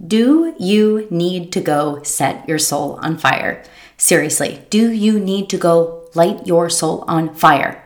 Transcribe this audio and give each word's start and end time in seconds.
Do 0.00 0.54
you 0.58 1.06
need 1.10 1.52
to 1.52 1.60
go 1.60 2.02
set 2.02 2.48
your 2.48 2.58
soul 2.58 2.98
on 3.02 3.18
fire? 3.18 3.62
Seriously, 3.98 4.64
do 4.70 4.90
you 4.90 5.20
need 5.20 5.50
to 5.50 5.58
go 5.58 6.08
light 6.14 6.46
your 6.46 6.70
soul 6.70 7.04
on 7.06 7.34
fire? 7.34 7.84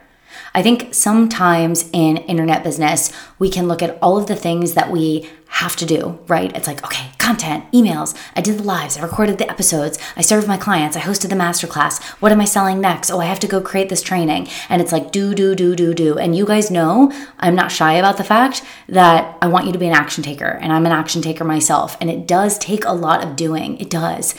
I 0.54 0.62
think 0.62 0.94
sometimes 0.94 1.88
in 1.92 2.16
internet 2.18 2.62
business, 2.62 3.12
we 3.38 3.50
can 3.50 3.68
look 3.68 3.82
at 3.82 3.98
all 4.00 4.16
of 4.16 4.26
the 4.26 4.36
things 4.36 4.74
that 4.74 4.90
we 4.90 5.28
have 5.54 5.76
to 5.76 5.86
do, 5.86 6.18
right? 6.26 6.54
It's 6.56 6.66
like, 6.66 6.84
okay, 6.84 7.10
content, 7.18 7.64
emails, 7.72 8.16
I 8.34 8.40
did 8.40 8.58
the 8.58 8.64
lives, 8.64 8.96
I 8.96 9.02
recorded 9.02 9.38
the 9.38 9.48
episodes, 9.48 9.98
I 10.16 10.20
served 10.20 10.48
my 10.48 10.56
clients, 10.56 10.96
I 10.96 11.00
hosted 11.00 11.28
the 11.28 11.36
masterclass. 11.36 12.02
What 12.20 12.32
am 12.32 12.40
I 12.40 12.44
selling 12.44 12.80
next? 12.80 13.10
Oh, 13.10 13.20
I 13.20 13.26
have 13.26 13.38
to 13.40 13.46
go 13.46 13.60
create 13.60 13.88
this 13.88 14.02
training. 14.02 14.48
And 14.68 14.82
it's 14.82 14.90
like, 14.90 15.12
do, 15.12 15.32
do, 15.32 15.54
do, 15.54 15.76
do, 15.76 15.94
do. 15.94 16.18
And 16.18 16.36
you 16.36 16.44
guys 16.44 16.72
know 16.72 17.12
I'm 17.38 17.54
not 17.54 17.70
shy 17.70 17.94
about 17.94 18.16
the 18.16 18.24
fact 18.24 18.64
that 18.88 19.38
I 19.40 19.46
want 19.46 19.66
you 19.66 19.72
to 19.72 19.78
be 19.78 19.86
an 19.86 19.94
action 19.94 20.24
taker, 20.24 20.58
and 20.60 20.72
I'm 20.72 20.86
an 20.86 20.92
action 20.92 21.22
taker 21.22 21.44
myself. 21.44 21.96
And 22.00 22.10
it 22.10 22.26
does 22.26 22.58
take 22.58 22.84
a 22.84 22.92
lot 22.92 23.22
of 23.22 23.36
doing, 23.36 23.78
it 23.78 23.90
does. 23.90 24.34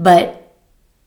But 0.00 0.45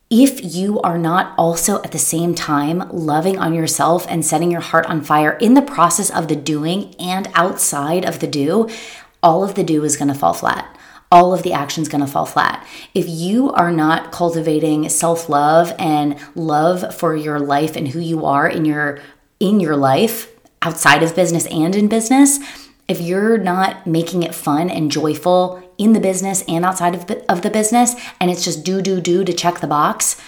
if 0.09 0.55
you 0.55 0.81
are 0.81 0.98
not 0.98 1.36
also 1.38 1.81
at 1.84 1.91
the 1.91 1.99
same 1.99 2.34
time 2.34 2.90
loving 2.90 3.38
on 3.38 3.54
yourself 3.54 4.08
and 4.09 4.26
setting 4.26 4.49
your 4.49 4.62
heart 4.62 4.88
on 4.88 5.04
fire 5.04 5.34
in 5.34 5.54
the 5.54 5.62
process 5.62 6.09
of 6.09 6.27
the 6.27 6.35
doing 6.35 6.95
and 6.95 7.27
outside 7.35 8.04
of 8.04 8.20
the 8.20 8.27
do, 8.27 8.68
all 9.22 9.44
of 9.44 9.54
the 9.54 9.63
do 9.63 9.84
is 9.84 9.98
going 9.98 10.08
to 10.08 10.16
fall 10.16 10.34
flat. 10.34 10.76
All 11.12 11.34
of 11.34 11.44
the 11.44 11.54
action 11.54 11.84
is 11.84 11.90
going 11.90 12.04
to 12.04 12.12
fall 12.12 12.26
flat. 12.26 12.66
If 12.94 13.08
you 13.08 13.52
are 13.52 13.72
not 13.72 14.12
cultivating 14.12 14.90
self-love 14.90 15.73
and 15.77 16.18
love 16.35 16.96
for 16.96 17.16
your 17.16 17.40
life 17.40 17.76
and 17.76 17.88
who 17.88 17.99
you 17.99 18.26
are 18.26 18.48
in 18.48 18.66
your 18.66 18.99
in 19.40 19.60
your 19.60 19.76
life 19.76 20.32
outside 20.62 21.02
of 21.02 21.16
business 21.16 21.46
and 21.48 21.76
in 21.76 21.88
business, 21.88 22.40
if 22.89 22.99
you're 22.99 23.38
not 23.38 23.88
making 23.88 24.23
it 24.23 24.35
fun 24.35 24.70
and 24.70 24.91
joyful 24.91 25.63
in 25.77 25.93
the 25.93 25.99
business 25.99 26.43
and 26.48 26.66
outside 26.66 26.95
of 26.95 27.07
the, 27.07 27.31
of 27.31 27.43
the 27.43 27.49
business, 27.49 27.95
and 28.20 28.29
it's 28.29 28.43
just 28.43 28.65
do, 28.65 28.81
do, 28.81 28.99
do 28.99 29.23
to 29.23 29.31
check 29.31 29.59
the 29.59 29.67
box, 29.67 30.20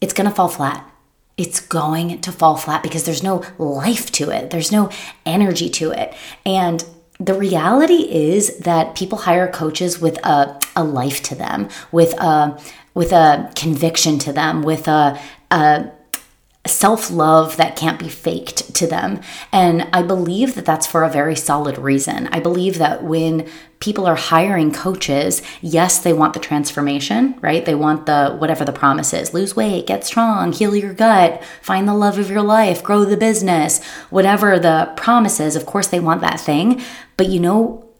it's 0.00 0.14
gonna 0.14 0.30
fall 0.30 0.48
flat. 0.48 0.90
It's 1.36 1.58
going 1.58 2.20
to 2.20 2.30
fall 2.30 2.56
flat 2.56 2.84
because 2.84 3.04
there's 3.04 3.24
no 3.24 3.42
life 3.58 4.12
to 4.12 4.30
it, 4.30 4.50
there's 4.50 4.70
no 4.70 4.88
energy 5.26 5.68
to 5.70 5.90
it. 5.90 6.14
And 6.46 6.84
the 7.18 7.34
reality 7.34 8.08
is 8.08 8.58
that 8.58 8.94
people 8.94 9.18
hire 9.18 9.50
coaches 9.50 10.00
with 10.00 10.16
a, 10.24 10.60
a 10.76 10.84
life 10.84 11.22
to 11.24 11.34
them, 11.34 11.68
with 11.90 12.12
a 12.14 12.60
with 12.94 13.12
a 13.12 13.50
conviction 13.56 14.20
to 14.20 14.32
them, 14.32 14.62
with 14.62 14.86
a, 14.86 15.20
a 15.50 15.90
self 16.66 17.10
love 17.10 17.56
that 17.58 17.76
can't 17.76 17.98
be 17.98 18.08
faked 18.08 18.74
to 18.74 18.86
them. 18.86 19.20
And 19.52 19.88
I 19.92 20.02
believe 20.02 20.54
that 20.54 20.64
that's 20.64 20.86
for 20.86 21.04
a 21.04 21.10
very 21.10 21.36
solid 21.36 21.76
reason. 21.76 22.28
I 22.28 22.40
believe 22.40 22.78
that 22.78 23.04
when 23.04 23.46
people 23.80 24.06
are 24.06 24.14
hiring 24.14 24.72
coaches, 24.72 25.42
yes, 25.60 25.98
they 25.98 26.12
want 26.12 26.32
the 26.32 26.40
transformation, 26.40 27.38
right? 27.42 27.66
They 27.66 27.74
want 27.74 28.06
the 28.06 28.34
whatever 28.38 28.64
the 28.64 28.72
promise 28.72 29.12
is 29.12 29.34
lose 29.34 29.54
weight, 29.54 29.86
get 29.86 30.04
strong, 30.04 30.52
heal 30.52 30.74
your 30.74 30.94
gut, 30.94 31.42
find 31.60 31.86
the 31.86 31.94
love 31.94 32.18
of 32.18 32.30
your 32.30 32.42
life, 32.42 32.82
grow 32.82 33.04
the 33.04 33.16
business, 33.16 33.84
whatever 34.08 34.58
the 34.58 34.90
promise 34.96 35.40
is. 35.40 35.56
Of 35.56 35.66
course, 35.66 35.88
they 35.88 36.00
want 36.00 36.22
that 36.22 36.40
thing. 36.40 36.82
But 37.18 37.28
you 37.28 37.40
know 37.40 37.90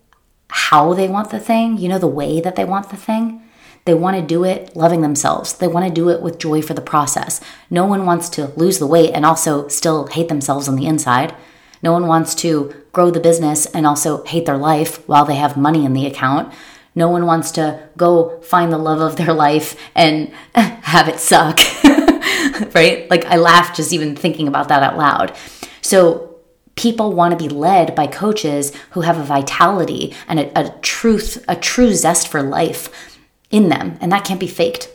how 0.48 0.94
they 0.94 1.08
want 1.08 1.30
the 1.30 1.40
thing? 1.40 1.76
You 1.76 1.88
know 1.88 1.98
the 1.98 2.06
way 2.06 2.40
that 2.40 2.56
they 2.56 2.64
want 2.64 2.88
the 2.88 2.96
thing? 2.96 3.43
They 3.84 3.94
want 3.94 4.16
to 4.16 4.22
do 4.22 4.44
it 4.44 4.74
loving 4.74 5.02
themselves. 5.02 5.52
They 5.52 5.68
want 5.68 5.86
to 5.86 5.92
do 5.92 6.08
it 6.08 6.22
with 6.22 6.38
joy 6.38 6.62
for 6.62 6.72
the 6.72 6.80
process. 6.80 7.40
No 7.68 7.84
one 7.84 8.06
wants 8.06 8.28
to 8.30 8.46
lose 8.56 8.78
the 8.78 8.86
weight 8.86 9.12
and 9.12 9.26
also 9.26 9.68
still 9.68 10.06
hate 10.06 10.28
themselves 10.28 10.68
on 10.68 10.76
the 10.76 10.86
inside. 10.86 11.34
No 11.82 11.92
one 11.92 12.06
wants 12.06 12.34
to 12.36 12.74
grow 12.92 13.10
the 13.10 13.20
business 13.20 13.66
and 13.66 13.86
also 13.86 14.24
hate 14.24 14.46
their 14.46 14.56
life 14.56 15.06
while 15.06 15.26
they 15.26 15.34
have 15.34 15.58
money 15.58 15.84
in 15.84 15.92
the 15.92 16.06
account. 16.06 16.52
No 16.94 17.08
one 17.08 17.26
wants 17.26 17.50
to 17.52 17.88
go 17.96 18.40
find 18.40 18.72
the 18.72 18.78
love 18.78 19.00
of 19.00 19.16
their 19.16 19.34
life 19.34 19.78
and 19.94 20.32
have 20.54 21.08
it 21.08 21.18
suck. 21.18 21.58
right? 22.74 23.10
Like 23.10 23.26
I 23.26 23.36
laugh 23.36 23.76
just 23.76 23.92
even 23.92 24.16
thinking 24.16 24.48
about 24.48 24.68
that 24.68 24.82
out 24.82 24.96
loud. 24.96 25.36
So 25.82 26.36
people 26.74 27.12
want 27.12 27.38
to 27.38 27.48
be 27.48 27.54
led 27.54 27.94
by 27.94 28.06
coaches 28.06 28.74
who 28.92 29.02
have 29.02 29.18
a 29.18 29.24
vitality 29.24 30.14
and 30.26 30.40
a, 30.40 30.58
a 30.58 30.70
truth, 30.80 31.44
a 31.48 31.56
true 31.56 31.92
zest 31.92 32.28
for 32.28 32.42
life 32.42 33.13
in 33.54 33.68
them, 33.68 33.96
and 34.00 34.10
that 34.10 34.24
can't 34.24 34.40
be 34.40 34.48
faked. 34.48 34.90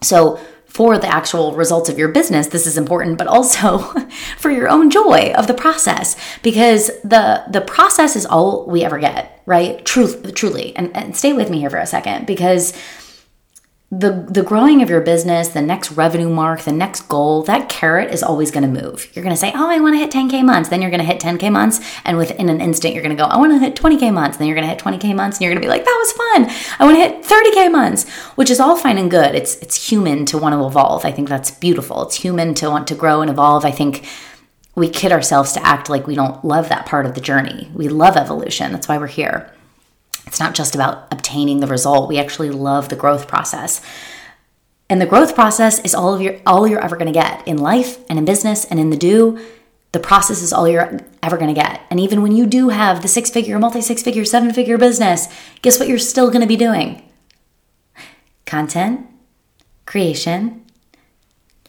So, 0.00 0.38
for 0.66 0.98
the 0.98 1.08
actual 1.08 1.56
results 1.56 1.88
of 1.88 1.98
your 1.98 2.08
business, 2.08 2.46
this 2.48 2.66
is 2.66 2.78
important, 2.78 3.18
but 3.18 3.26
also 3.26 3.78
for 4.38 4.50
your 4.50 4.68
own 4.68 4.90
joy 4.90 5.32
of 5.34 5.48
the 5.48 5.54
process, 5.54 6.16
because 6.42 6.88
the 7.02 7.42
the 7.50 7.60
process 7.60 8.14
is 8.14 8.24
all 8.24 8.64
we 8.66 8.84
ever 8.84 8.98
get, 8.98 9.42
right? 9.46 9.84
Truth, 9.84 10.34
truly, 10.34 10.76
and, 10.76 10.96
and 10.96 11.16
stay 11.16 11.32
with 11.32 11.50
me 11.50 11.58
here 11.58 11.70
for 11.70 11.78
a 11.78 11.86
second, 11.86 12.26
because 12.26 12.72
the 13.90 14.26
the 14.28 14.42
growing 14.42 14.82
of 14.82 14.90
your 14.90 15.00
business, 15.00 15.48
the 15.48 15.62
next 15.62 15.92
revenue 15.92 16.28
mark, 16.28 16.60
the 16.60 16.72
next 16.72 17.08
goal, 17.08 17.42
that 17.44 17.70
carrot 17.70 18.12
is 18.12 18.22
always 18.22 18.50
going 18.50 18.62
to 18.62 18.82
move. 18.82 19.08
You're 19.14 19.22
going 19.22 19.34
to 19.34 19.40
say, 19.40 19.50
"Oh, 19.54 19.70
I 19.70 19.80
want 19.80 19.94
to 19.94 19.98
hit 19.98 20.10
10k 20.10 20.44
months." 20.44 20.68
Then 20.68 20.82
you're 20.82 20.90
going 20.90 21.00
to 21.00 21.06
hit 21.06 21.20
10k 21.20 21.50
months, 21.50 21.80
and 22.04 22.18
within 22.18 22.50
an 22.50 22.60
instant 22.60 22.92
you're 22.92 23.02
going 23.02 23.16
to 23.16 23.22
go, 23.22 23.26
"I 23.26 23.38
want 23.38 23.52
to 23.52 23.58
hit 23.58 23.76
20k 23.76 24.12
months." 24.12 24.36
Then 24.36 24.46
you're 24.46 24.56
going 24.56 24.66
to 24.66 24.74
hit 24.74 24.78
20k 24.78 25.16
months, 25.16 25.38
and 25.38 25.44
you're 25.44 25.52
going 25.52 25.62
to 25.62 25.66
be 25.66 25.70
like, 25.70 25.86
"That 25.86 26.04
was 26.04 26.12
fun. 26.12 26.56
I 26.78 26.84
want 26.84 26.98
to 26.98 27.02
hit 27.02 27.24
30k 27.24 27.72
months," 27.72 28.08
which 28.36 28.50
is 28.50 28.60
all 28.60 28.76
fine 28.76 28.98
and 28.98 29.10
good. 29.10 29.34
It's 29.34 29.56
it's 29.56 29.88
human 29.88 30.26
to 30.26 30.36
want 30.36 30.52
to 30.52 30.66
evolve. 30.66 31.06
I 31.06 31.10
think 31.10 31.30
that's 31.30 31.50
beautiful. 31.50 32.02
It's 32.02 32.16
human 32.16 32.52
to 32.56 32.68
want 32.68 32.88
to 32.88 32.94
grow 32.94 33.22
and 33.22 33.30
evolve. 33.30 33.64
I 33.64 33.70
think 33.70 34.06
we 34.74 34.90
kid 34.90 35.12
ourselves 35.12 35.54
to 35.54 35.66
act 35.66 35.88
like 35.88 36.06
we 36.06 36.14
don't 36.14 36.44
love 36.44 36.68
that 36.68 36.84
part 36.84 37.06
of 37.06 37.14
the 37.14 37.22
journey. 37.22 37.70
We 37.74 37.88
love 37.88 38.18
evolution. 38.18 38.70
That's 38.72 38.86
why 38.86 38.98
we're 38.98 39.06
here. 39.06 39.50
It's 40.28 40.38
not 40.38 40.54
just 40.54 40.74
about 40.74 41.08
obtaining 41.10 41.60
the 41.60 41.66
result. 41.66 42.10
We 42.10 42.18
actually 42.18 42.50
love 42.50 42.90
the 42.90 42.96
growth 42.96 43.26
process. 43.26 43.80
And 44.90 45.00
the 45.00 45.06
growth 45.06 45.34
process 45.34 45.78
is 45.80 45.94
all 45.94 46.14
of 46.14 46.20
your 46.20 46.38
all 46.46 46.68
you're 46.68 46.84
ever 46.84 46.96
going 46.96 47.12
to 47.12 47.18
get 47.18 47.48
in 47.48 47.56
life 47.56 47.98
and 48.10 48.18
in 48.18 48.26
business 48.26 48.66
and 48.66 48.78
in 48.78 48.90
the 48.90 48.96
do. 48.96 49.38
The 49.92 50.00
process 50.00 50.42
is 50.42 50.52
all 50.52 50.68
you're 50.68 51.00
ever 51.22 51.38
going 51.38 51.54
to 51.54 51.58
get. 51.58 51.80
And 51.90 51.98
even 51.98 52.20
when 52.20 52.36
you 52.36 52.44
do 52.44 52.68
have 52.68 53.00
the 53.00 53.08
six 53.08 53.30
figure, 53.30 53.58
multi 53.58 53.80
six 53.80 54.02
figure, 54.02 54.26
seven 54.26 54.52
figure 54.52 54.76
business, 54.76 55.28
guess 55.62 55.80
what 55.80 55.88
you're 55.88 55.98
still 55.98 56.28
going 56.28 56.42
to 56.42 56.46
be 56.46 56.56
doing? 56.56 57.02
Content, 58.44 59.06
creation, 59.86 60.62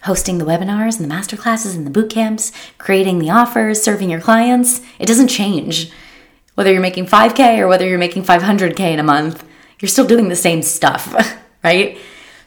hosting 0.03 0.37
the 0.37 0.45
webinars 0.45 0.99
and 0.99 1.09
the 1.09 1.15
masterclasses 1.15 1.77
and 1.77 1.85
the 1.85 1.91
boot 1.91 2.09
camps, 2.09 2.51
creating 2.77 3.19
the 3.19 3.29
offers, 3.29 3.81
serving 3.81 4.09
your 4.09 4.19
clients. 4.19 4.81
It 4.99 5.05
doesn't 5.05 5.29
change. 5.29 5.93
Whether 6.59 6.73
you're 6.73 6.81
making 6.81 7.05
5K 7.05 7.59
or 7.59 7.69
whether 7.69 7.87
you're 7.87 7.97
making 7.97 8.23
500K 8.23 8.81
in 8.81 8.99
a 8.99 9.03
month, 9.03 9.45
you're 9.79 9.87
still 9.87 10.05
doing 10.05 10.27
the 10.27 10.35
same 10.35 10.61
stuff, 10.61 11.15
right? 11.63 11.97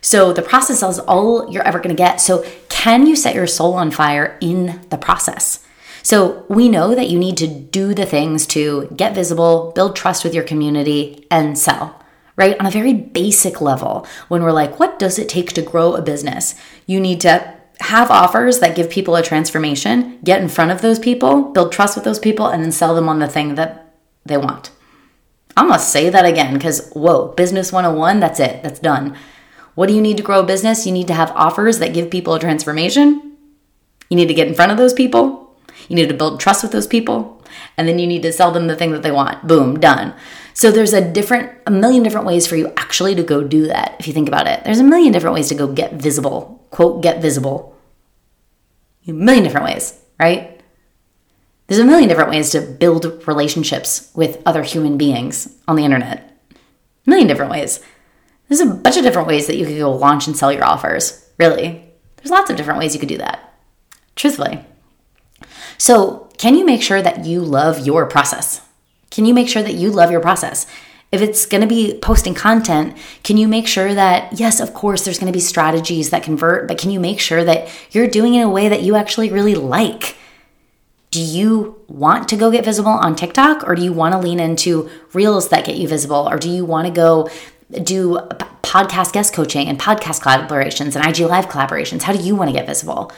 So 0.03 0.35
the 0.35 0.43
process 0.43 0.83
is 0.83 0.99
all 0.99 1.51
you're 1.51 1.63
ever 1.63 1.79
going 1.79 1.97
to 1.97 2.03
get. 2.03 2.21
So, 2.21 2.45
can 2.69 3.07
you 3.07 3.17
set 3.17 3.35
your 3.35 3.47
soul 3.47 3.73
on 3.73 3.91
fire 3.91 4.37
in 4.43 4.83
the 4.91 4.99
process? 4.99 5.65
So, 6.03 6.45
we 6.51 6.69
know 6.69 6.95
that 6.95 7.09
you 7.09 7.19
need 7.19 7.39
to 7.39 7.47
do 7.47 7.95
the 7.95 8.05
things 8.05 8.47
to 8.49 8.93
get 8.95 9.15
visible, 9.15 9.73
build 9.75 9.97
trust 9.97 10.25
with 10.25 10.35
your 10.35 10.45
community, 10.45 11.27
and 11.31 11.59
sell, 11.59 11.99
right? 12.37 12.61
On 12.61 12.67
a 12.67 12.71
very 12.71 12.93
basic 12.93 13.63
level, 13.63 14.07
when 14.29 14.43
we're 14.43 14.53
like, 14.53 14.79
what 14.79 14.99
does 14.99 15.19
it 15.19 15.31
take 15.31 15.55
to 15.55 15.63
grow 15.63 15.95
a 15.95 16.03
business? 16.03 16.55
You 16.85 17.01
need 17.01 17.23
to 17.23 17.55
have 17.81 18.11
offers 18.11 18.59
that 18.59 18.77
give 18.77 18.91
people 18.91 19.17
a 19.17 19.23
transformation, 19.23 20.19
get 20.23 20.43
in 20.43 20.51
front 20.51 20.71
of 20.71 20.83
those 20.83 20.99
people, 20.99 21.45
build 21.45 21.73
trust 21.73 21.97
with 21.97 22.05
those 22.05 22.19
people, 22.19 22.49
and 22.49 22.63
then 22.63 22.73
sell 22.73 22.95
them 22.95 23.09
on 23.09 23.19
the 23.19 23.27
thing 23.27 23.55
that 23.55 23.82
they 24.25 24.37
want. 24.37 24.71
I'm 25.57 25.69
gonna 25.69 25.79
say 25.79 26.09
that 26.09 26.25
again 26.25 26.55
because, 26.55 26.91
whoa, 26.91 27.29
business 27.29 27.73
101, 27.73 28.21
that's 28.21 28.41
it, 28.41 28.63
that's 28.63 28.81
done. 28.81 29.17
What 29.75 29.89
do 29.89 29.95
you 29.95 30.01
need 30.01 30.17
to 30.19 30.23
grow 30.23 30.41
a 30.41 30.47
business? 30.47 30.87
You 30.87 30.93
need 30.93 31.09
to 31.09 31.15
have 31.15 31.31
offers 31.33 31.79
that 31.79 31.95
give 31.95 32.11
people 32.11 32.35
a 32.35 32.41
transformation. 32.41 33.37
You 34.11 34.17
need 34.17 34.29
to 34.29 34.35
get 34.35 34.49
in 34.49 34.55
front 34.55 34.73
of 34.73 34.79
those 34.79 34.93
people. 34.93 35.57
You 35.89 35.97
need 35.97 36.09
to 36.09 36.15
build 36.15 36.41
trust 36.41 36.63
with 36.63 36.73
those 36.73 36.87
people. 36.87 37.43
And 37.77 37.89
then 37.89 37.99
you 37.99 38.07
need 38.07 38.23
to 38.23 38.33
sell 38.33 38.51
them 38.51 38.67
the 38.67 38.77
thing 38.77 38.93
that 38.93 39.03
they 39.03 39.11
want. 39.11 39.47
Boom, 39.47 39.81
done. 39.81 40.15
So 40.55 40.71
there's 40.71 40.93
a 40.93 41.13
different, 41.13 41.51
a 41.67 41.71
million 41.71 42.03
different 42.03 42.27
ways 42.27 42.47
for 42.47 42.57
you 42.57 42.73
actually 42.77 43.15
to 43.15 43.23
go 43.23 43.43
do 43.43 43.67
that 43.69 43.97
if 43.99 44.07
you 44.07 44.13
think 44.13 44.29
about 44.29 44.47
it. 44.47 44.65
There's 44.65 44.81
a 44.81 44.85
million 44.85 45.13
different 45.13 45.35
ways 45.35 45.49
to 45.49 45.55
go 45.55 45.67
get 45.67 45.95
visible, 45.95 46.67
quote, 46.71 47.03
get 47.03 47.23
visible. 47.23 47.77
A 49.07 49.13
million 49.13 49.45
different 49.45 49.67
ways, 49.67 49.99
right? 50.21 50.52
There's 51.73 51.81
a 51.81 51.87
million 51.87 52.07
different 52.07 52.29
ways 52.29 52.51
to 52.51 52.61
build 52.61 53.27
relationships 53.27 54.11
with 54.15 54.43
other 54.45 54.63
human 54.63 54.99
beings 54.99 55.57
on 55.67 55.75
the 55.75 55.87
internet. 55.87 56.39
A 57.07 57.09
million 57.09 57.27
different 57.27 57.51
ways. 57.51 57.81
There's 58.47 58.61
a 58.61 58.67
bunch 58.67 58.99
of 58.99 59.05
different 59.05 59.27
ways 59.27 59.47
that 59.47 59.57
you 59.57 59.65
could 59.65 59.79
go 59.79 59.91
launch 59.91 60.27
and 60.27 60.37
sell 60.37 60.53
your 60.53 60.67
offers. 60.67 61.27
Really. 61.39 61.83
There's 62.17 62.31
lots 62.31 62.51
of 62.51 62.59
different 62.59 62.79
ways 62.79 62.93
you 62.93 63.01
could 63.01 63.09
do 63.09 63.17
that. 63.17 63.55
Truthfully. 64.17 64.63
So, 65.79 66.29
can 66.37 66.57
you 66.57 66.67
make 66.67 66.83
sure 66.83 67.01
that 67.01 67.25
you 67.25 67.41
love 67.41 67.87
your 67.87 68.05
process? 68.05 68.61
Can 69.11 69.25
you 69.25 69.33
make 69.33 69.49
sure 69.49 69.63
that 69.63 69.73
you 69.73 69.91
love 69.91 70.11
your 70.11 70.21
process? 70.21 70.67
If 71.11 71.23
it's 71.23 71.47
going 71.47 71.63
to 71.63 71.67
be 71.67 71.99
posting 72.03 72.35
content, 72.35 72.99
can 73.23 73.39
you 73.39 73.49
make 73.49 73.67
sure 73.67 73.95
that, 73.95 74.39
yes, 74.39 74.61
of 74.61 74.75
course, 74.75 75.07
there's 75.07 75.19
going 75.19 75.33
to 75.33 75.35
be 75.35 75.41
strategies 75.41 76.11
that 76.11 76.23
convert, 76.23 76.69
but 76.69 76.77
can 76.77 76.91
you 76.91 77.01
make 77.01 77.19
sure 77.19 77.43
that 77.43 77.71
you're 77.93 78.09
doing 78.09 78.35
it 78.35 78.43
in 78.43 78.49
a 78.49 78.51
way 78.51 78.69
that 78.69 78.83
you 78.83 78.95
actually 78.95 79.31
really 79.31 79.55
like? 79.55 80.19
Do 81.13 81.21
you 81.21 81.79
want 81.89 82.27
to 82.31 82.37
go 82.37 82.51
get 82.51 82.65
visible 82.65 82.91
on 82.91 83.15
TikTok 83.15 83.69
or 83.69 83.75
do 83.75 83.83
you 83.83 83.93
want 83.93 84.15
to 84.15 84.19
lean 84.19 84.41
into 84.41 84.91
reels 85.13 85.51
that 85.51 85.67
get 85.67 85.77
you 85.77 85.87
visible 85.87 86.27
or 86.29 86.39
do 86.39 86.51
you 86.51 86.65
want 86.65 86.87
to 86.87 86.93
go 86.93 87.29
do 87.83 88.19
podcast 88.63 89.13
guest 89.13 89.35
coaching 89.35 89.69
and 89.69 89.79
podcast 89.79 90.23
collaborations 90.23 90.97
and 90.97 91.07
IG 91.07 91.21
live 91.29 91.47
collaborations? 91.47 92.03
How 92.03 92.15
do 92.15 92.23
you 92.23 92.35
want 92.35 92.49
to 92.49 92.53
get 92.55 92.67
visible? 92.67 93.13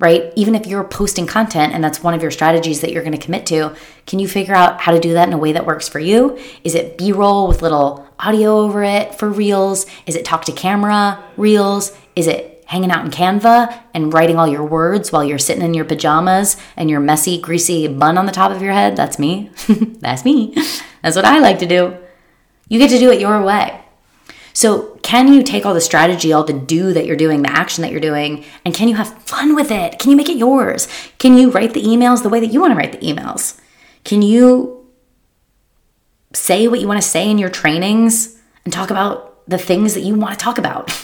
Right? 0.00 0.32
Even 0.34 0.56
if 0.56 0.66
you're 0.66 0.82
posting 0.82 1.24
content 1.24 1.72
and 1.72 1.84
that's 1.84 2.02
one 2.02 2.14
of 2.14 2.20
your 2.20 2.32
strategies 2.32 2.80
that 2.80 2.90
you're 2.90 3.04
going 3.04 3.16
to 3.16 3.24
commit 3.24 3.46
to, 3.46 3.76
can 4.08 4.18
you 4.18 4.26
figure 4.26 4.54
out 4.54 4.80
how 4.80 4.90
to 4.90 4.98
do 4.98 5.12
that 5.12 5.28
in 5.28 5.34
a 5.34 5.38
way 5.38 5.52
that 5.52 5.66
works 5.66 5.88
for 5.88 6.00
you? 6.00 6.36
Is 6.64 6.74
it 6.74 6.98
B 6.98 7.12
roll 7.12 7.46
with 7.46 7.62
little 7.62 8.08
audio 8.18 8.58
over 8.58 8.82
it 8.82 9.14
for 9.14 9.30
reels? 9.30 9.86
Is 10.06 10.16
it 10.16 10.24
talk 10.24 10.46
to 10.46 10.52
camera 10.52 11.22
reels? 11.36 11.96
Is 12.16 12.26
it 12.26 12.53
hanging 12.66 12.90
out 12.90 13.04
in 13.04 13.10
Canva 13.10 13.82
and 13.92 14.12
writing 14.12 14.38
all 14.38 14.48
your 14.48 14.64
words 14.64 15.12
while 15.12 15.24
you're 15.24 15.38
sitting 15.38 15.62
in 15.62 15.74
your 15.74 15.84
pajamas 15.84 16.56
and 16.76 16.90
your 16.90 17.00
messy, 17.00 17.40
greasy 17.40 17.88
bun 17.88 18.18
on 18.18 18.26
the 18.26 18.32
top 18.32 18.50
of 18.50 18.62
your 18.62 18.72
head? 18.72 18.96
That's 18.96 19.18
me. 19.18 19.50
That's 19.68 20.24
me. 20.24 20.54
That's 21.02 21.16
what 21.16 21.24
I 21.24 21.38
like 21.38 21.58
to 21.60 21.66
do. 21.66 21.96
You 22.68 22.78
get 22.78 22.90
to 22.90 22.98
do 22.98 23.10
it 23.10 23.20
your 23.20 23.42
way. 23.42 23.80
So, 24.54 24.94
can 25.02 25.32
you 25.32 25.42
take 25.42 25.66
all 25.66 25.74
the 25.74 25.80
strategy, 25.80 26.32
all 26.32 26.44
the 26.44 26.52
do 26.52 26.92
that 26.92 27.06
you're 27.06 27.16
doing, 27.16 27.42
the 27.42 27.50
action 27.50 27.82
that 27.82 27.90
you're 27.90 28.00
doing, 28.00 28.44
and 28.64 28.72
can 28.72 28.88
you 28.88 28.94
have 28.94 29.12
fun 29.24 29.56
with 29.56 29.70
it? 29.72 29.98
Can 29.98 30.10
you 30.10 30.16
make 30.16 30.28
it 30.28 30.36
yours? 30.36 30.86
Can 31.18 31.36
you 31.36 31.50
write 31.50 31.74
the 31.74 31.82
emails 31.82 32.22
the 32.22 32.28
way 32.28 32.38
that 32.38 32.52
you 32.52 32.60
want 32.60 32.70
to 32.70 32.76
write 32.76 32.92
the 32.92 33.06
emails? 33.06 33.58
Can 34.04 34.22
you 34.22 34.88
say 36.32 36.68
what 36.68 36.80
you 36.80 36.86
want 36.86 37.02
to 37.02 37.06
say 37.06 37.28
in 37.28 37.38
your 37.38 37.50
trainings 37.50 38.40
and 38.64 38.72
talk 38.72 38.90
about 38.90 39.46
the 39.48 39.58
things 39.58 39.94
that 39.94 40.02
you 40.02 40.14
want 40.14 40.38
to 40.38 40.42
talk 40.42 40.56
about? 40.56 40.90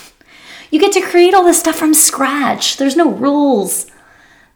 You 0.71 0.79
get 0.79 0.93
to 0.93 1.01
create 1.01 1.33
all 1.33 1.43
this 1.43 1.59
stuff 1.59 1.75
from 1.75 1.93
scratch. 1.93 2.77
There's 2.77 2.95
no 2.95 3.11
rules. 3.11 3.87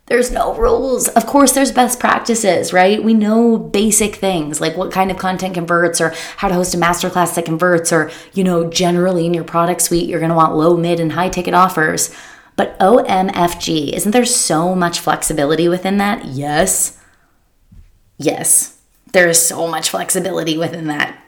There's 0.08 0.32
no 0.32 0.56
rules. 0.56 1.08
Of 1.10 1.26
course, 1.26 1.52
there's 1.54 1.72
best 1.72 2.00
practices, 2.00 2.72
right? 2.72 3.04
We 3.04 3.14
know 3.14 3.58
basic 3.58 4.16
things 4.16 4.62
like 4.62 4.78
what 4.78 4.92
kind 4.92 5.10
of 5.10 5.18
content 5.18 5.56
converts 5.56 6.00
or 6.00 6.14
how 6.38 6.48
to 6.48 6.54
host 6.54 6.76
a 6.76 6.78
masterclass 6.78 7.34
that 7.36 7.46
converts, 7.46 7.92
or, 7.92 8.12
you 8.34 8.44
know, 8.44 8.70
generally 8.70 9.26
in 9.26 9.34
your 9.34 9.44
product 9.44 9.82
suite, 9.82 10.08
you're 10.08 10.20
going 10.20 10.30
to 10.30 10.36
want 10.36 10.56
low, 10.56 10.78
mid, 10.78 11.00
and 11.00 11.14
high 11.14 11.30
ticket 11.30 11.56
offers. 11.56 12.16
But 12.56 12.80
OMFG, 12.80 13.94
isn't 13.94 14.12
there 14.12 14.26
so 14.26 14.76
much 14.76 15.00
flexibility 15.00 15.68
within 15.68 15.98
that? 15.98 16.24
Yes. 16.26 17.00
Yes. 18.18 18.80
There 19.12 19.28
is 19.28 19.44
so 19.44 19.68
much 19.68 19.90
flexibility 19.90 20.58
within 20.58 20.88
that. 20.88 21.20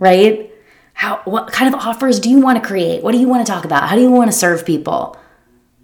Right? 0.00 0.52
How 0.98 1.22
what 1.26 1.52
kind 1.52 1.72
of 1.72 1.80
offers 1.80 2.18
do 2.18 2.28
you 2.28 2.40
want 2.40 2.60
to 2.60 2.68
create? 2.68 3.04
What 3.04 3.12
do 3.12 3.18
you 3.18 3.28
want 3.28 3.46
to 3.46 3.52
talk 3.52 3.64
about? 3.64 3.88
How 3.88 3.94
do 3.94 4.02
you 4.02 4.10
want 4.10 4.32
to 4.32 4.36
serve 4.36 4.66
people? 4.66 5.16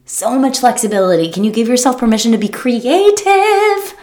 So 0.07 0.37
much 0.41 0.59
flexibility. 0.59 1.31
Can 1.31 1.45
you 1.45 1.53
give 1.53 1.69
yourself 1.69 1.99
permission 1.99 2.33
to 2.33 2.39
be 2.39 2.49
creative? 2.49 3.95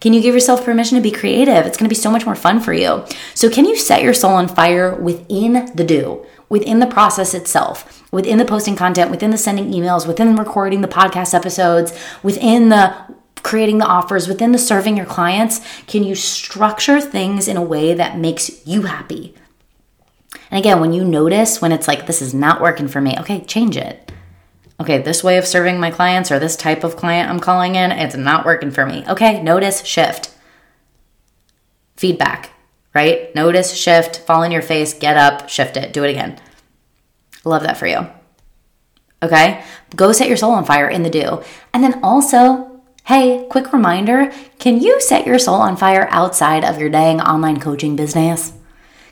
Can 0.00 0.12
you 0.12 0.22
give 0.22 0.32
yourself 0.32 0.64
permission 0.64 0.94
to 0.94 1.02
be 1.02 1.10
creative? 1.10 1.66
It's 1.66 1.76
going 1.76 1.88
to 1.88 1.94
be 1.94 2.00
so 2.00 2.08
much 2.08 2.24
more 2.24 2.36
fun 2.36 2.60
for 2.60 2.72
you. 2.72 3.04
So, 3.34 3.50
can 3.50 3.64
you 3.64 3.74
set 3.74 4.04
your 4.04 4.14
soul 4.14 4.34
on 4.34 4.46
fire 4.46 4.94
within 4.94 5.72
the 5.74 5.82
do, 5.82 6.24
within 6.48 6.78
the 6.78 6.86
process 6.86 7.34
itself, 7.34 8.08
within 8.12 8.38
the 8.38 8.44
posting 8.44 8.76
content, 8.76 9.10
within 9.10 9.32
the 9.32 9.38
sending 9.38 9.72
emails, 9.72 10.06
within 10.06 10.36
recording 10.36 10.82
the 10.82 10.88
podcast 10.88 11.34
episodes, 11.34 11.92
within 12.22 12.68
the 12.68 12.94
creating 13.42 13.78
the 13.78 13.86
offers, 13.86 14.28
within 14.28 14.52
the 14.52 14.58
serving 14.58 14.96
your 14.96 15.06
clients? 15.06 15.60
Can 15.88 16.04
you 16.04 16.14
structure 16.14 17.00
things 17.00 17.48
in 17.48 17.56
a 17.56 17.62
way 17.62 17.92
that 17.92 18.18
makes 18.18 18.64
you 18.64 18.82
happy? 18.82 19.34
And 20.50 20.58
again, 20.58 20.80
when 20.80 20.92
you 20.92 21.04
notice 21.04 21.62
when 21.62 21.72
it's 21.72 21.88
like, 21.88 22.06
this 22.06 22.20
is 22.20 22.34
not 22.34 22.60
working 22.60 22.88
for 22.88 23.00
me, 23.00 23.16
okay, 23.18 23.40
change 23.44 23.76
it 23.76 24.10
okay, 24.80 24.98
this 24.98 25.22
way 25.22 25.36
of 25.36 25.46
serving 25.46 25.78
my 25.78 25.90
clients 25.90 26.32
or 26.32 26.38
this 26.38 26.56
type 26.56 26.82
of 26.82 26.96
client 26.96 27.28
I'm 27.28 27.38
calling 27.38 27.74
in, 27.74 27.92
it's 27.92 28.16
not 28.16 28.46
working 28.46 28.70
for 28.70 28.86
me. 28.86 29.04
Okay, 29.06 29.42
notice, 29.42 29.84
shift. 29.84 30.34
Feedback, 31.96 32.50
right? 32.94 33.32
Notice, 33.34 33.76
shift, 33.76 34.20
fall 34.20 34.42
in 34.42 34.50
your 34.50 34.62
face, 34.62 34.94
get 34.94 35.18
up, 35.18 35.48
shift 35.50 35.76
it, 35.76 35.92
do 35.92 36.02
it 36.02 36.10
again. 36.10 36.40
Love 37.44 37.62
that 37.62 37.76
for 37.76 37.86
you. 37.86 38.06
Okay, 39.22 39.62
go 39.94 40.12
set 40.12 40.28
your 40.28 40.38
soul 40.38 40.52
on 40.52 40.64
fire 40.64 40.88
in 40.88 41.02
the 41.02 41.10
do. 41.10 41.42
And 41.74 41.84
then 41.84 42.00
also, 42.02 42.80
hey, 43.04 43.46
quick 43.50 43.72
reminder 43.74 44.32
can 44.58 44.80
you 44.80 44.98
set 45.00 45.26
your 45.26 45.38
soul 45.38 45.56
on 45.56 45.76
fire 45.76 46.08
outside 46.10 46.64
of 46.64 46.80
your 46.80 46.88
dang 46.88 47.20
online 47.20 47.60
coaching 47.60 47.96
business? 47.96 48.54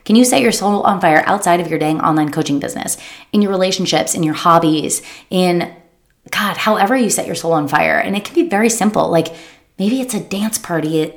Can 0.05 0.15
you 0.15 0.25
set 0.25 0.41
your 0.41 0.51
soul 0.51 0.83
on 0.83 1.01
fire 1.01 1.23
outside 1.25 1.59
of 1.59 1.67
your 1.67 1.79
dang 1.79 2.01
online 2.01 2.31
coaching 2.31 2.59
business, 2.59 2.97
in 3.31 3.41
your 3.41 3.51
relationships, 3.51 4.15
in 4.15 4.23
your 4.23 4.33
hobbies, 4.33 5.01
in 5.29 5.75
God, 6.31 6.57
however 6.57 6.95
you 6.95 7.09
set 7.09 7.27
your 7.27 7.35
soul 7.35 7.53
on 7.53 7.67
fire? 7.67 7.99
And 7.99 8.15
it 8.15 8.25
can 8.25 8.35
be 8.35 8.49
very 8.49 8.69
simple. 8.69 9.09
Like 9.09 9.35
maybe 9.77 10.01
it's 10.01 10.13
a 10.13 10.19
dance 10.19 10.57
party 10.57 11.13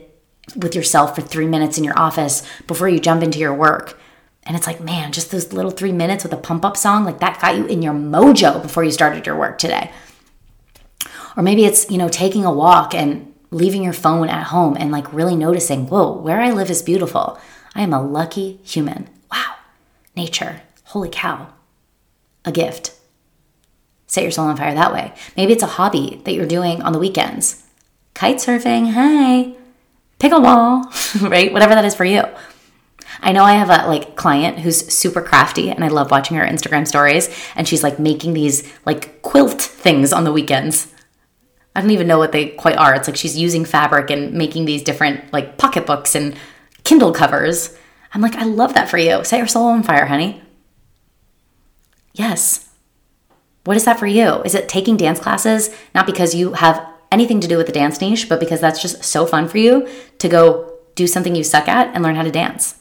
with 0.57 0.75
yourself 0.75 1.15
for 1.15 1.23
three 1.23 1.47
minutes 1.47 1.79
in 1.79 1.85
your 1.85 1.99
office 1.99 2.43
before 2.67 2.89
you 2.89 2.99
jump 2.99 3.23
into 3.23 3.39
your 3.39 3.55
work. 3.55 3.99
And 4.45 4.57
it's 4.57 4.67
like, 4.67 4.81
man, 4.81 5.13
just 5.13 5.31
those 5.31 5.53
little 5.53 5.71
three 5.71 5.93
minutes 5.93 6.25
with 6.25 6.33
a 6.33 6.37
pump 6.37 6.65
up 6.65 6.77
song, 6.77 7.05
like 7.05 7.21
that 7.21 7.41
got 7.41 7.57
you 7.57 7.67
in 7.67 7.81
your 7.81 7.95
mojo 7.95 8.61
before 8.61 8.83
you 8.83 8.91
started 8.91 9.25
your 9.25 9.37
work 9.37 9.59
today. 9.59 9.93
Or 11.37 11.43
maybe 11.43 11.65
it's, 11.65 11.91
you 11.91 11.97
know, 11.97 12.09
taking 12.09 12.45
a 12.45 12.53
walk 12.53 12.95
and 12.95 13.33
leaving 13.51 13.85
your 13.85 13.93
phone 13.93 14.29
at 14.29 14.45
home 14.45 14.77
and 14.79 14.91
like 14.91 15.13
really 15.13 15.37
noticing, 15.37 15.87
whoa, 15.87 16.13
where 16.13 16.41
I 16.41 16.51
live 16.51 16.71
is 16.71 16.83
beautiful. 16.83 17.39
I 17.75 17.83
am 17.83 17.93
a 17.93 18.03
lucky 18.03 18.61
human. 18.63 19.09
Wow. 19.31 19.55
Nature. 20.15 20.63
Holy 20.85 21.09
cow. 21.11 21.49
A 22.45 22.53
gift. 22.53 22.93
Set 24.07 24.23
your 24.23 24.31
soul 24.31 24.47
on 24.47 24.57
fire 24.57 24.75
that 24.75 24.93
way. 24.93 25.15
Maybe 25.37 25.53
it's 25.53 25.63
a 25.63 25.67
hobby 25.67 26.21
that 26.25 26.33
you're 26.33 26.47
doing 26.47 26.83
on 26.83 26.93
the 26.93 26.99
weekends. 26.99 27.65
Kite 28.15 28.37
surfing, 28.37 28.93
hey. 28.93 29.57
Pickleball, 30.19 31.21
right? 31.31 31.53
Whatever 31.53 31.75
that 31.75 31.85
is 31.85 31.95
for 31.95 32.05
you. 32.05 32.25
I 33.21 33.33
know 33.33 33.45
I 33.45 33.55
have 33.55 33.71
a 33.71 33.89
like 33.89 34.17
client 34.17 34.59
who's 34.59 34.87
super 34.93 35.23
crafty 35.23 35.71
and 35.71 35.85
I 35.85 35.89
love 35.89 36.11
watching 36.11 36.37
her 36.37 36.45
Instagram 36.45 36.87
stories 36.87 37.29
and 37.57 37.67
she's 37.67 37.83
like 37.83 37.99
making 37.99 38.35
these 38.35 38.71
like 38.85 39.23
quilt 39.23 39.61
things 39.61 40.13
on 40.13 40.25
the 40.25 40.33
weekends. 40.33 40.93
I 41.75 41.81
don't 41.81 41.91
even 41.91 42.07
know 42.07 42.19
what 42.19 42.33
they 42.33 42.49
quite 42.49 42.77
are. 42.77 42.95
It's 42.95 43.09
like 43.09 43.17
she's 43.17 43.37
using 43.37 43.65
fabric 43.65 44.11
and 44.11 44.35
making 44.35 44.67
these 44.67 44.83
different 44.83 45.33
like 45.33 45.57
pocketbooks 45.57 46.15
and 46.15 46.37
Kindle 46.93 47.13
covers. 47.13 47.75
I'm 48.13 48.21
like, 48.21 48.35
I 48.35 48.45
love 48.45 48.75
that 48.75 48.91
for 48.91 48.99
you. 48.99 49.25
Set 49.25 49.39
your 49.39 49.47
soul 49.47 49.69
on 49.69 49.83
fire, 49.83 50.05
honey. 50.05 50.43
Yes. 52.13 52.69
What 53.65 53.79
is 53.79 53.87
that 53.87 53.99
for 53.99 54.07
you? 54.07 54.43
Is 54.43 54.55
it 54.55 54.69
taking 54.69 54.99
dance 54.99 55.19
classes, 55.19 55.71
not 55.95 56.05
because 56.05 56.35
you 56.35 56.53
have 56.53 56.87
anything 57.11 57.41
to 57.41 57.49
do 57.49 57.57
with 57.57 57.67
the 57.67 57.73
dance 57.73 57.99
niche, 58.03 58.29
but 58.29 58.41
because 58.41 58.61
that's 58.61 58.83
just 58.83 59.03
so 59.05 59.25
fun 59.25 59.49
for 59.49 59.57
you 59.57 59.89
to 60.19 60.29
go 60.29 60.71
do 60.95 61.07
something 61.07 61.35
you 61.35 61.43
suck 61.43 61.67
at 61.67 61.89
and 61.95 62.05
learn 62.05 62.15
how 62.15 62.25
to 62.25 62.31
dance? 62.31 62.79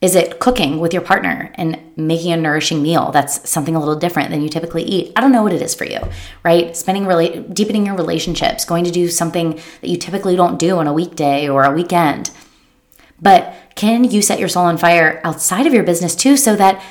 Is 0.00 0.14
it 0.14 0.38
cooking 0.38 0.78
with 0.78 0.92
your 0.92 1.02
partner 1.02 1.50
and 1.56 1.80
making 1.96 2.30
a 2.30 2.36
nourishing 2.36 2.80
meal 2.80 3.10
that's 3.10 3.50
something 3.50 3.74
a 3.74 3.80
little 3.80 3.96
different 3.96 4.30
than 4.30 4.40
you 4.40 4.48
typically 4.48 4.84
eat? 4.84 5.12
I 5.16 5.20
don't 5.20 5.32
know 5.32 5.42
what 5.42 5.52
it 5.52 5.62
is 5.62 5.74
for 5.74 5.84
you, 5.84 5.98
right? 6.44 6.76
Spending 6.76 7.06
really 7.06 7.40
deepening 7.40 7.86
your 7.86 7.96
relationships, 7.96 8.64
going 8.64 8.84
to 8.84 8.92
do 8.92 9.08
something 9.08 9.56
that 9.80 9.88
you 9.88 9.96
typically 9.96 10.36
don't 10.36 10.60
do 10.60 10.78
on 10.78 10.86
a 10.86 10.92
weekday 10.92 11.48
or 11.48 11.64
a 11.64 11.72
weekend. 11.72 12.30
But 13.20 13.54
can 13.74 14.04
you 14.04 14.22
set 14.22 14.38
your 14.38 14.48
soul 14.48 14.64
on 14.64 14.78
fire 14.78 15.20
outside 15.24 15.66
of 15.66 15.74
your 15.74 15.84
business 15.84 16.14
too 16.14 16.36
so 16.36 16.56
that 16.56 16.82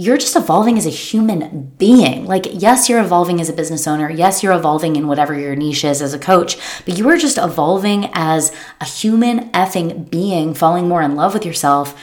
you're 0.00 0.16
just 0.16 0.34
evolving 0.34 0.78
as 0.78 0.86
a 0.86 0.90
human 0.90 1.74
being. 1.76 2.24
Like, 2.24 2.46
yes, 2.50 2.88
you're 2.88 3.02
evolving 3.02 3.38
as 3.38 3.50
a 3.50 3.52
business 3.52 3.86
owner. 3.86 4.08
Yes, 4.08 4.42
you're 4.42 4.54
evolving 4.54 4.96
in 4.96 5.06
whatever 5.06 5.38
your 5.38 5.54
niche 5.54 5.84
is 5.84 6.00
as 6.00 6.14
a 6.14 6.18
coach, 6.18 6.56
but 6.86 6.96
you 6.96 7.06
are 7.10 7.18
just 7.18 7.36
evolving 7.36 8.08
as 8.14 8.50
a 8.80 8.86
human 8.86 9.50
effing 9.50 10.08
being, 10.08 10.54
falling 10.54 10.88
more 10.88 11.02
in 11.02 11.16
love 11.16 11.34
with 11.34 11.44
yourself. 11.44 12.00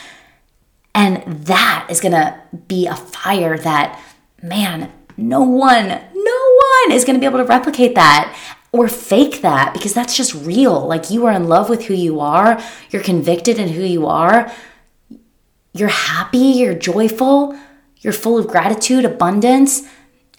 And 0.93 1.23
that 1.47 1.87
is 1.89 1.99
gonna 1.99 2.39
be 2.67 2.85
a 2.85 2.95
fire 2.95 3.57
that, 3.57 3.99
man, 4.43 4.91
no 5.17 5.41
one, 5.41 5.87
no 5.87 6.55
one 6.83 6.91
is 6.91 7.03
gonna 7.03 7.17
be 7.17 7.25
able 7.25 7.39
to 7.39 7.45
replicate 7.45 7.95
that 7.95 8.37
or 8.71 8.87
fake 8.87 9.41
that 9.41 9.73
because 9.73 9.93
that's 9.93 10.15
just 10.15 10.33
real. 10.33 10.85
Like 10.85 11.09
you 11.09 11.25
are 11.25 11.31
in 11.31 11.47
love 11.47 11.69
with 11.69 11.85
who 11.85 11.93
you 11.93 12.19
are, 12.19 12.61
you're 12.89 13.03
convicted 13.03 13.59
in 13.59 13.69
who 13.69 13.83
you 13.83 14.07
are, 14.07 14.51
you're 15.73 15.89
happy, 15.89 16.37
you're 16.37 16.73
joyful, 16.73 17.57
you're 17.99 18.13
full 18.13 18.37
of 18.37 18.47
gratitude, 18.47 19.05
abundance. 19.05 19.87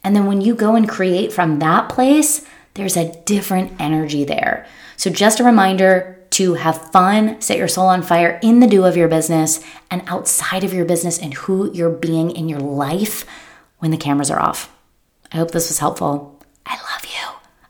And 0.04 0.14
then 0.14 0.26
when 0.26 0.40
you 0.40 0.54
go 0.54 0.74
and 0.74 0.88
create 0.88 1.32
from 1.32 1.58
that 1.58 1.88
place, 1.88 2.44
there's 2.74 2.96
a 2.96 3.12
different 3.24 3.72
energy 3.80 4.24
there. 4.24 4.66
So, 4.96 5.10
just 5.10 5.40
a 5.40 5.44
reminder 5.44 6.18
to 6.30 6.54
have 6.54 6.90
fun, 6.92 7.40
set 7.40 7.58
your 7.58 7.68
soul 7.68 7.86
on 7.88 8.02
fire 8.02 8.38
in 8.42 8.60
the 8.60 8.66
do 8.66 8.84
of 8.84 8.96
your 8.96 9.08
business 9.08 9.60
and 9.90 10.02
outside 10.06 10.62
of 10.62 10.72
your 10.72 10.84
business 10.84 11.18
and 11.18 11.34
who 11.34 11.72
you're 11.72 11.90
being 11.90 12.30
in 12.30 12.48
your 12.48 12.60
life 12.60 13.24
when 13.78 13.90
the 13.90 13.96
cameras 13.96 14.30
are 14.30 14.40
off. 14.40 14.72
I 15.32 15.36
hope 15.36 15.50
this 15.50 15.68
was 15.68 15.78
helpful. 15.78 16.40
I 16.66 16.74
love 16.74 17.04
you. 17.04 17.17